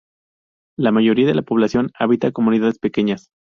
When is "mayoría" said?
0.91-1.27